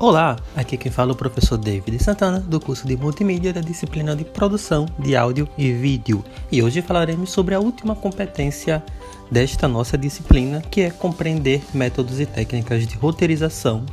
Olá, 0.00 0.36
aqui 0.54 0.76
quem 0.76 0.92
fala 0.92 1.10
é 1.10 1.12
o 1.12 1.16
professor 1.16 1.58
David 1.58 2.00
Santana, 2.00 2.38
do 2.38 2.60
curso 2.60 2.86
de 2.86 2.96
Multimídia 2.96 3.52
da 3.52 3.60
disciplina 3.60 4.14
de 4.14 4.24
Produção 4.24 4.86
de 4.96 5.16
Áudio 5.16 5.48
e 5.58 5.72
Vídeo. 5.72 6.24
E 6.52 6.62
hoje 6.62 6.80
falaremos 6.80 7.30
sobre 7.30 7.52
a 7.52 7.58
última 7.58 7.96
competência 7.96 8.80
desta 9.28 9.66
nossa 9.66 9.98
disciplina, 9.98 10.60
que 10.60 10.82
é 10.82 10.90
compreender 10.90 11.64
métodos 11.74 12.20
e 12.20 12.26
técnicas 12.26 12.86
de 12.86 12.96
roteirização 12.96 13.84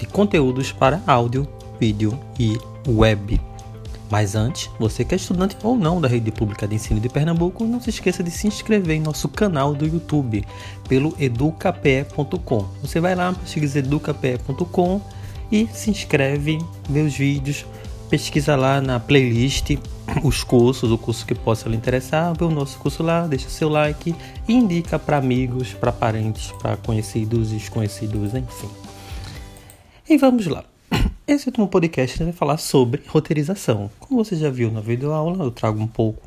de 0.00 0.06
conteúdos 0.06 0.72
para 0.72 1.00
áudio, 1.06 1.46
vídeo 1.78 2.18
e 2.40 2.58
web. 2.88 3.40
Mas 4.10 4.34
antes, 4.34 4.68
você 4.80 5.04
que 5.04 5.14
é 5.14 5.16
estudante 5.16 5.56
ou 5.62 5.76
não 5.76 6.00
da 6.00 6.08
Rede 6.08 6.32
Pública 6.32 6.66
de 6.66 6.74
Ensino 6.74 6.98
de 6.98 7.08
Pernambuco, 7.08 7.64
não 7.64 7.80
se 7.80 7.90
esqueça 7.90 8.20
de 8.20 8.32
se 8.32 8.48
inscrever 8.48 8.96
em 8.96 9.00
nosso 9.00 9.28
canal 9.28 9.74
do 9.76 9.86
YouTube 9.86 10.44
pelo 10.88 11.14
educape.com. 11.20 12.66
Você 12.82 12.98
vai 12.98 13.14
lá, 13.14 13.32
pesquisa 13.32 13.78
educape.com 13.78 15.00
e 15.50 15.66
se 15.72 15.90
inscreve, 15.90 16.58
vê 16.88 17.02
os 17.02 17.16
vídeos, 17.16 17.64
pesquisa 18.08 18.56
lá 18.56 18.80
na 18.80 19.00
playlist 19.00 19.76
os 20.22 20.44
cursos, 20.44 20.90
o 20.90 20.98
curso 20.98 21.26
que 21.26 21.34
possa 21.34 21.68
lhe 21.68 21.76
interessar, 21.76 22.34
vê 22.36 22.44
o 22.44 22.50
nosso 22.50 22.78
curso 22.78 23.02
lá, 23.02 23.26
deixa 23.26 23.48
seu 23.48 23.68
like 23.68 24.14
e 24.48 24.52
indica 24.52 24.98
para 24.98 25.16
amigos, 25.16 25.72
para 25.74 25.92
parentes, 25.92 26.52
para 26.52 26.76
conhecidos 26.76 27.50
desconhecidos, 27.50 28.34
enfim. 28.34 28.70
E 30.08 30.16
vamos 30.16 30.46
lá. 30.46 30.64
Esse 31.26 31.48
último 31.48 31.66
podcast 31.66 32.22
vai 32.22 32.32
falar 32.32 32.56
sobre 32.56 33.02
roteirização. 33.08 33.90
Como 33.98 34.24
você 34.24 34.36
já 34.36 34.48
viu 34.48 34.70
na 34.70 34.80
videoaula, 34.80 35.44
eu 35.44 35.50
trago 35.50 35.80
um 35.80 35.86
pouco 35.86 36.22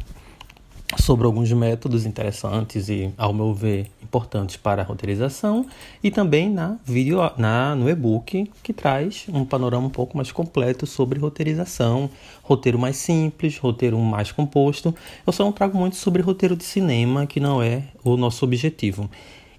sobre 0.98 1.26
alguns 1.26 1.52
métodos 1.52 2.06
interessantes 2.06 2.90
e, 2.90 3.12
ao 3.18 3.34
meu 3.34 3.54
ver, 3.54 3.92
importantes 4.02 4.58
para 4.58 4.82
a 4.82 4.86
roteirização 4.86 5.66
e 6.04 6.10
também 6.10 6.50
na 6.50 6.78
vídeo, 6.84 7.20
na, 7.38 7.76
no 7.76 7.90
e-book 7.90 8.52
que 8.64 8.74
traz 8.74 9.26
um 9.30 9.46
panorama 9.46 9.88
um 9.88 9.92
pouco 9.92 10.18
mais 10.18 10.32
completo 10.32 10.88
sobre 10.88 11.20
roteirização, 11.20 12.10
roteiro 12.42 12.80
mais 12.80 12.98
simples, 12.98 13.58
roteiro 13.58 14.00
mais 14.00 14.32
composto. 14.32 14.94
Eu 15.26 15.32
só 15.32 15.44
não 15.44 15.52
trago 15.52 15.78
muito 15.78 15.96
sobre 15.96 16.22
roteiro 16.22 16.56
de 16.56 16.64
cinema, 16.64 17.28
que 17.28 17.40
não 17.40 17.62
é 17.62 17.84
o 18.04 18.18
nosso 18.18 18.44
objetivo. 18.44 19.10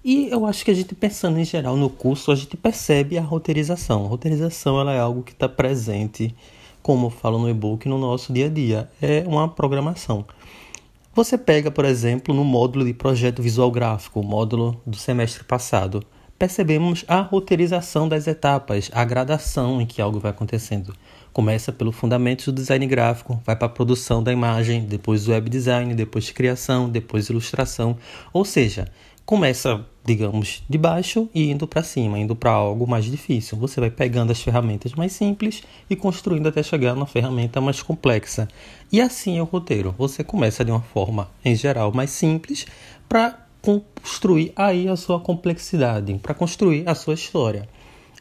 E 0.03 0.27
eu 0.29 0.45
acho 0.45 0.65
que 0.65 0.71
a 0.71 0.73
gente 0.73 0.95
pensando 0.95 1.39
em 1.39 1.45
geral 1.45 1.77
no 1.77 1.89
curso, 1.89 2.31
a 2.31 2.35
gente 2.35 2.57
percebe 2.57 3.17
a 3.17 3.21
roteirização. 3.21 4.05
A 4.05 4.07
roteirização 4.07 4.79
ela 4.81 4.93
é 4.93 4.99
algo 4.99 5.21
que 5.21 5.31
está 5.31 5.47
presente, 5.47 6.35
como 6.81 7.05
eu 7.05 7.09
falo 7.11 7.37
no 7.37 7.47
e-book, 7.47 7.87
no 7.87 7.99
nosso 7.99 8.33
dia 8.33 8.47
a 8.47 8.49
dia. 8.49 8.89
É 9.01 9.23
uma 9.27 9.47
programação. 9.47 10.25
Você 11.13 11.37
pega, 11.37 11.69
por 11.69 11.83
exemplo, 11.83 12.33
no 12.33 12.45
módulo 12.45 12.85
de 12.85 12.93
projeto 12.93 13.41
visual 13.41 13.69
gráfico, 13.69 14.21
o 14.21 14.23
módulo 14.23 14.81
do 14.85 14.95
semestre 14.95 15.43
passado, 15.43 16.01
percebemos 16.39 17.03
a 17.05 17.19
roteirização 17.19 18.07
das 18.07 18.27
etapas, 18.27 18.89
a 18.93 19.03
gradação 19.03 19.81
em 19.81 19.85
que 19.85 20.01
algo 20.01 20.21
vai 20.21 20.31
acontecendo. 20.31 20.95
Começa 21.33 21.69
pelo 21.69 21.91
fundamento 21.91 22.45
do 22.45 22.53
design 22.53 22.87
gráfico, 22.87 23.41
vai 23.45 23.57
para 23.57 23.65
a 23.65 23.69
produção 23.69 24.23
da 24.23 24.31
imagem, 24.31 24.85
depois 24.85 25.27
web 25.27 25.49
design, 25.49 25.93
depois 25.93 26.31
criação, 26.31 26.89
depois 26.89 27.27
ilustração. 27.27 27.97
Ou 28.31 28.45
seja, 28.45 28.87
começa, 29.25 29.85
digamos, 30.03 30.63
de 30.69 30.77
baixo 30.77 31.29
e 31.33 31.51
indo 31.51 31.67
para 31.67 31.83
cima, 31.83 32.19
indo 32.19 32.35
para 32.35 32.51
algo 32.51 32.87
mais 32.87 33.05
difícil. 33.05 33.57
Você 33.57 33.79
vai 33.79 33.89
pegando 33.89 34.31
as 34.31 34.41
ferramentas 34.41 34.93
mais 34.93 35.11
simples 35.11 35.63
e 35.89 35.95
construindo 35.95 36.47
até 36.47 36.61
chegar 36.63 36.95
na 36.95 37.05
ferramenta 37.05 37.61
mais 37.61 37.81
complexa. 37.81 38.47
E 38.91 38.99
assim 38.99 39.37
é 39.37 39.41
o 39.41 39.45
roteiro. 39.45 39.95
Você 39.97 40.23
começa 40.23 40.65
de 40.65 40.71
uma 40.71 40.81
forma, 40.81 41.29
em 41.43 41.55
geral, 41.55 41.91
mais 41.93 42.09
simples 42.09 42.65
para 43.07 43.47
construir 43.61 44.51
aí 44.55 44.87
a 44.87 44.95
sua 44.95 45.19
complexidade, 45.19 46.13
para 46.15 46.33
construir 46.33 46.87
a 46.87 46.95
sua 46.95 47.13
história. 47.13 47.69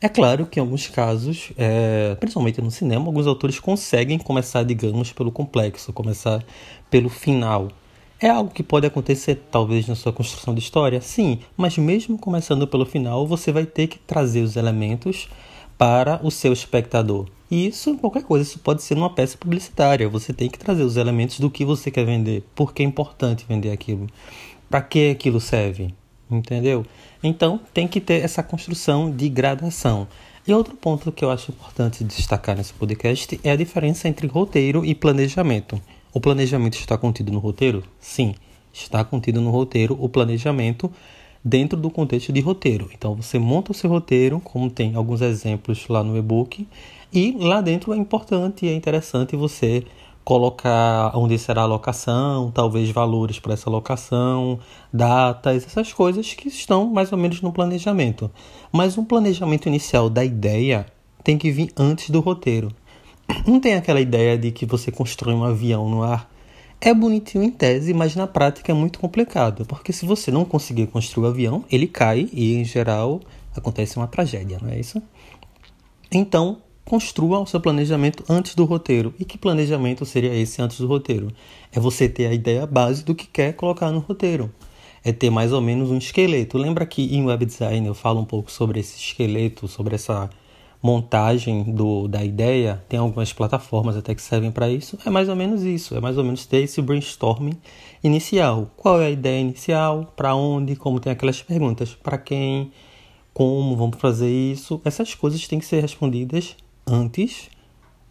É 0.02 0.08
claro 0.08 0.46
que 0.46 0.58
em 0.58 0.62
alguns 0.62 0.88
casos, 0.88 1.52
é, 1.58 2.14
principalmente 2.14 2.60
no 2.62 2.70
cinema, 2.70 3.04
alguns 3.06 3.26
autores 3.26 3.60
conseguem 3.60 4.18
começar, 4.18 4.62
digamos, 4.62 5.12
pelo 5.12 5.30
complexo, 5.30 5.92
começar 5.92 6.42
pelo 6.90 7.10
final. 7.10 7.68
É 8.22 8.28
algo 8.28 8.52
que 8.52 8.62
pode 8.62 8.86
acontecer 8.86 9.46
talvez 9.50 9.88
na 9.88 9.94
sua 9.94 10.12
construção 10.12 10.52
de 10.52 10.60
história? 10.60 11.00
Sim, 11.00 11.38
mas 11.56 11.78
mesmo 11.78 12.18
começando 12.18 12.68
pelo 12.68 12.84
final, 12.84 13.26
você 13.26 13.50
vai 13.50 13.64
ter 13.64 13.86
que 13.86 13.98
trazer 13.98 14.42
os 14.42 14.56
elementos 14.56 15.26
para 15.78 16.20
o 16.22 16.30
seu 16.30 16.52
espectador. 16.52 17.26
E 17.50 17.66
isso, 17.66 17.96
qualquer 17.96 18.22
coisa, 18.22 18.44
isso 18.44 18.58
pode 18.58 18.82
ser 18.82 18.94
numa 18.94 19.08
peça 19.08 19.38
publicitária. 19.38 20.06
Você 20.06 20.34
tem 20.34 20.50
que 20.50 20.58
trazer 20.58 20.82
os 20.82 20.98
elementos 20.98 21.40
do 21.40 21.50
que 21.50 21.64
você 21.64 21.90
quer 21.90 22.04
vender. 22.04 22.44
Por 22.54 22.74
que 22.74 22.82
é 22.82 22.86
importante 22.86 23.46
vender 23.48 23.70
aquilo? 23.70 24.06
Para 24.68 24.82
que 24.82 25.12
aquilo 25.12 25.40
serve? 25.40 25.94
Entendeu? 26.30 26.84
Então, 27.22 27.58
tem 27.72 27.88
que 27.88 28.02
ter 28.02 28.22
essa 28.22 28.42
construção 28.42 29.10
de 29.10 29.30
gradação. 29.30 30.06
E 30.46 30.52
outro 30.52 30.76
ponto 30.76 31.10
que 31.10 31.24
eu 31.24 31.30
acho 31.30 31.52
importante 31.52 32.04
destacar 32.04 32.54
nesse 32.54 32.74
podcast 32.74 33.40
é 33.42 33.50
a 33.50 33.56
diferença 33.56 34.08
entre 34.08 34.26
roteiro 34.26 34.84
e 34.84 34.94
planejamento. 34.94 35.80
O 36.12 36.20
planejamento 36.20 36.74
está 36.74 36.98
contido 36.98 37.30
no 37.30 37.38
roteiro? 37.38 37.84
Sim, 38.00 38.34
está 38.72 39.04
contido 39.04 39.40
no 39.40 39.50
roteiro 39.50 39.96
o 40.00 40.08
planejamento 40.08 40.90
dentro 41.44 41.78
do 41.78 41.88
contexto 41.88 42.32
de 42.32 42.40
roteiro. 42.40 42.90
Então 42.92 43.14
você 43.14 43.38
monta 43.38 43.70
o 43.70 43.74
seu 43.74 43.88
roteiro, 43.88 44.40
como 44.40 44.68
tem 44.68 44.96
alguns 44.96 45.20
exemplos 45.20 45.86
lá 45.88 46.02
no 46.02 46.18
e-book, 46.18 46.66
e 47.12 47.36
lá 47.38 47.60
dentro 47.60 47.92
é 47.92 47.96
importante 47.96 48.66
e 48.66 48.68
é 48.68 48.74
interessante 48.74 49.36
você 49.36 49.84
colocar 50.24 51.16
onde 51.16 51.38
será 51.38 51.62
a 51.62 51.66
locação, 51.66 52.50
talvez 52.50 52.90
valores 52.90 53.38
para 53.38 53.54
essa 53.54 53.70
locação, 53.70 54.58
datas, 54.92 55.64
essas 55.64 55.92
coisas 55.92 56.34
que 56.34 56.48
estão 56.48 56.90
mais 56.90 57.12
ou 57.12 57.18
menos 57.18 57.40
no 57.40 57.52
planejamento. 57.52 58.30
Mas 58.72 58.98
um 58.98 59.04
planejamento 59.04 59.68
inicial 59.68 60.10
da 60.10 60.24
ideia 60.24 60.86
tem 61.22 61.38
que 61.38 61.50
vir 61.50 61.72
antes 61.76 62.10
do 62.10 62.20
roteiro. 62.20 62.68
Não 63.46 63.60
tem 63.60 63.74
aquela 63.74 64.00
ideia 64.00 64.36
de 64.36 64.50
que 64.50 64.66
você 64.66 64.90
constrói 64.90 65.34
um 65.34 65.44
avião 65.44 65.88
no 65.88 66.02
ar. 66.02 66.30
É 66.80 66.94
bonitinho 66.94 67.44
em 67.44 67.50
tese, 67.50 67.92
mas 67.92 68.16
na 68.16 68.26
prática 68.26 68.72
é 68.72 68.74
muito 68.74 68.98
complicado, 68.98 69.66
porque 69.66 69.92
se 69.92 70.06
você 70.06 70.30
não 70.30 70.44
conseguir 70.44 70.86
construir 70.86 71.26
o 71.26 71.28
avião, 71.28 71.64
ele 71.70 71.86
cai 71.86 72.28
e, 72.32 72.54
em 72.54 72.64
geral, 72.64 73.20
acontece 73.54 73.96
uma 73.98 74.06
tragédia, 74.06 74.58
não 74.62 74.70
é 74.70 74.80
isso? 74.80 75.02
Então, 76.10 76.62
construa 76.84 77.38
o 77.38 77.46
seu 77.46 77.60
planejamento 77.60 78.24
antes 78.28 78.54
do 78.54 78.64
roteiro. 78.64 79.14
E 79.18 79.24
que 79.24 79.38
planejamento 79.38 80.04
seria 80.04 80.34
esse 80.34 80.60
antes 80.60 80.80
do 80.80 80.86
roteiro? 80.86 81.30
É 81.70 81.78
você 81.78 82.08
ter 82.08 82.26
a 82.26 82.32
ideia 82.32 82.66
base 82.66 83.04
do 83.04 83.14
que 83.14 83.26
quer 83.26 83.52
colocar 83.52 83.92
no 83.92 84.00
roteiro. 84.00 84.50
É 85.04 85.12
ter 85.12 85.30
mais 85.30 85.52
ou 85.52 85.60
menos 85.60 85.90
um 85.90 85.98
esqueleto. 85.98 86.58
Lembra 86.58 86.84
que 86.84 87.14
em 87.14 87.24
web 87.24 87.46
design 87.46 87.86
eu 87.86 87.94
falo 87.94 88.20
um 88.20 88.24
pouco 88.24 88.50
sobre 88.50 88.80
esse 88.80 88.98
esqueleto, 88.98 89.68
sobre 89.68 89.94
essa 89.94 90.28
montagem 90.82 91.62
do, 91.64 92.08
da 92.08 92.24
ideia, 92.24 92.82
tem 92.88 92.98
algumas 92.98 93.32
plataformas 93.32 93.96
até 93.96 94.14
que 94.14 94.22
servem 94.22 94.50
para 94.50 94.70
isso, 94.70 94.98
é 95.04 95.10
mais 95.10 95.28
ou 95.28 95.36
menos 95.36 95.62
isso, 95.62 95.94
é 95.94 96.00
mais 96.00 96.16
ou 96.16 96.24
menos 96.24 96.46
ter 96.46 96.58
esse 96.58 96.80
brainstorming 96.80 97.56
inicial. 98.02 98.70
Qual 98.76 99.00
é 99.00 99.06
a 99.06 99.10
ideia 99.10 99.40
inicial? 99.40 100.12
Para 100.16 100.34
onde? 100.34 100.76
Como 100.76 100.98
tem 100.98 101.12
aquelas 101.12 101.42
perguntas, 101.42 101.94
para 101.94 102.16
quem? 102.16 102.72
Como 103.34 103.76
vamos 103.76 103.98
fazer 103.98 104.30
isso? 104.30 104.80
Essas 104.84 105.14
coisas 105.14 105.46
têm 105.46 105.58
que 105.58 105.66
ser 105.66 105.80
respondidas 105.80 106.56
antes 106.86 107.50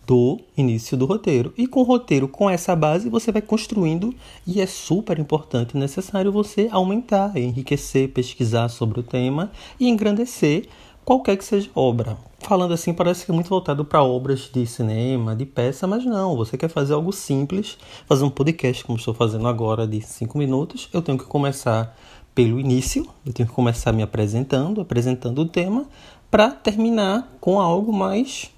do 0.06 0.40
início 0.58 0.98
do 0.98 1.06
roteiro. 1.06 1.54
E 1.56 1.68
com 1.68 1.82
o 1.82 1.84
roteiro, 1.84 2.28
com 2.28 2.50
essa 2.50 2.76
base, 2.76 3.10
você 3.10 3.32
vai 3.32 3.42
construindo 3.42 4.14
e 4.46 4.62
é 4.62 4.66
super 4.66 5.20
importante, 5.20 5.78
necessário 5.78 6.32
você 6.32 6.68
aumentar, 6.72 7.36
enriquecer, 7.38 8.10
pesquisar 8.10 8.70
sobre 8.70 9.00
o 9.00 9.04
tema 9.04 9.52
e 9.80 9.88
engrandecer 9.88 10.68
qualquer 11.06 11.38
que 11.38 11.44
seja 11.44 11.70
obra. 11.76 12.29
Falando 12.42 12.74
assim, 12.74 12.94
parece 12.94 13.26
que 13.26 13.32
é 13.32 13.34
muito 13.34 13.50
voltado 13.50 13.84
para 13.84 14.02
obras 14.02 14.50
de 14.52 14.66
cinema, 14.66 15.36
de 15.36 15.46
peça, 15.46 15.86
mas 15.86 16.06
não. 16.06 16.36
Você 16.36 16.58
quer 16.58 16.70
fazer 16.70 16.94
algo 16.94 17.12
simples, 17.12 17.78
fazer 18.08 18.24
um 18.24 18.30
podcast 18.30 18.84
como 18.84 18.98
estou 18.98 19.14
fazendo 19.14 19.48
agora 19.48 19.86
de 19.86 20.02
5 20.02 20.38
minutos. 20.38 20.90
Eu 20.94 21.02
tenho 21.02 21.18
que 21.18 21.26
começar 21.26 21.96
pelo 22.34 22.60
início, 22.60 23.06
eu 23.26 23.34
tenho 23.34 23.50
que 23.50 23.54
começar 23.54 23.92
me 23.92 24.02
apresentando, 24.02 24.82
apresentando 24.82 25.40
o 25.40 25.46
tema, 25.46 25.86
para 26.32 26.52
terminar 26.52 27.28
com 27.42 27.60
algo 27.60 27.92
mais 27.92 28.50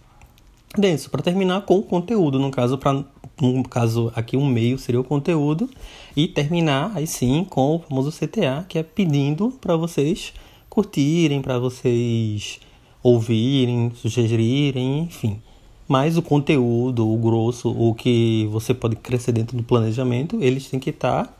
denso, 0.77 1.09
para 1.09 1.21
terminar 1.21 1.61
com 1.61 1.79
o 1.79 1.83
conteúdo. 1.83 2.39
No 2.39 2.51
caso, 2.51 2.77
para 2.77 3.03
no 3.41 3.63
caso 3.67 4.11
aqui 4.15 4.37
um 4.37 4.45
meio 4.45 4.77
seria 4.77 5.01
o 5.01 5.03
conteúdo 5.03 5.67
e 6.15 6.27
terminar 6.27 6.91
aí 6.93 7.07
sim 7.07 7.43
com 7.49 7.77
o 7.77 7.79
famoso 7.79 8.11
CTA, 8.11 8.65
que 8.69 8.77
é 8.77 8.83
pedindo 8.83 9.51
para 9.59 9.75
vocês 9.75 10.31
curtirem, 10.69 11.41
para 11.41 11.57
vocês 11.57 12.59
ouvirem, 13.03 13.91
sugerirem, 13.95 14.99
enfim. 14.99 15.41
Mas 15.87 16.17
o 16.17 16.21
conteúdo, 16.21 17.07
o 17.07 17.17
grosso, 17.17 17.69
o 17.69 17.93
que 17.93 18.47
você 18.51 18.73
pode 18.73 18.95
crescer 18.95 19.31
dentro 19.31 19.57
do 19.57 19.63
planejamento, 19.63 20.37
eles 20.41 20.69
têm 20.69 20.79
que 20.79 20.89
estar 20.89 21.25
tá 21.25 21.33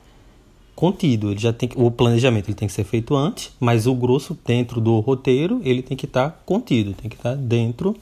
contido. 0.75 1.31
Ele 1.31 1.39
já 1.39 1.53
tem 1.53 1.69
que, 1.69 1.79
o 1.79 1.89
planejamento 1.89 2.47
ele 2.49 2.55
tem 2.55 2.67
que 2.67 2.73
ser 2.73 2.83
feito 2.83 3.15
antes, 3.15 3.51
mas 3.59 3.87
o 3.87 3.95
grosso 3.95 4.37
dentro 4.45 4.81
do 4.81 4.99
roteiro 4.99 5.61
ele 5.63 5.81
tem 5.81 5.95
que 5.95 6.05
estar 6.05 6.29
tá 6.31 6.37
contido, 6.45 6.93
tem 6.93 7.09
que 7.09 7.15
estar 7.15 7.31
tá 7.31 7.35
dentro 7.35 7.95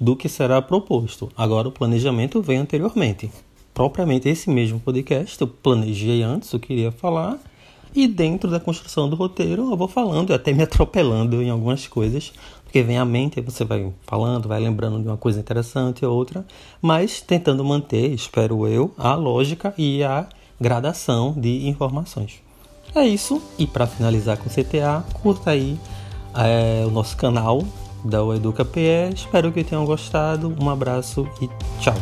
do 0.00 0.16
que 0.16 0.28
será 0.28 0.60
proposto. 0.60 1.30
Agora 1.36 1.68
o 1.68 1.72
planejamento 1.72 2.42
vem 2.42 2.58
anteriormente. 2.58 3.30
Propriamente 3.72 4.28
esse 4.28 4.50
mesmo 4.50 4.80
podcast 4.80 5.40
eu 5.40 5.46
planejei 5.46 6.22
antes, 6.22 6.52
eu 6.52 6.58
queria 6.58 6.90
falar 6.90 7.38
E 7.94 8.06
dentro 8.06 8.50
da 8.50 8.58
construção 8.58 9.08
do 9.08 9.16
roteiro, 9.16 9.70
eu 9.70 9.76
vou 9.76 9.88
falando 9.88 10.30
e 10.30 10.32
até 10.34 10.52
me 10.52 10.62
atropelando 10.64 11.42
em 11.42 11.50
algumas 11.50 11.86
coisas, 11.86 12.32
porque 12.64 12.82
vem 12.82 12.98
à 12.98 13.04
mente, 13.04 13.40
você 13.40 13.64
vai 13.64 13.92
falando, 14.06 14.48
vai 14.48 14.60
lembrando 14.60 15.00
de 15.00 15.08
uma 15.08 15.16
coisa 15.16 15.40
interessante 15.40 16.04
ou 16.04 16.14
outra, 16.14 16.44
mas 16.80 17.20
tentando 17.20 17.64
manter, 17.64 18.12
espero 18.12 18.66
eu, 18.66 18.92
a 18.96 19.14
lógica 19.14 19.74
e 19.76 20.02
a 20.02 20.26
gradação 20.60 21.34
de 21.36 21.68
informações. 21.68 22.40
É 22.94 23.06
isso, 23.06 23.42
e 23.58 23.66
para 23.66 23.86
finalizar 23.86 24.36
com 24.36 24.48
CTA, 24.48 25.04
curta 25.22 25.50
aí 25.50 25.78
é, 26.34 26.84
o 26.86 26.90
nosso 26.90 27.16
canal 27.16 27.62
da 28.04 28.18
Educa 28.34 28.64
PE. 28.64 29.14
Espero 29.14 29.52
que 29.52 29.64
tenham 29.64 29.84
gostado. 29.84 30.54
Um 30.60 30.68
abraço 30.68 31.26
e 31.40 31.48
tchau. 31.80 31.94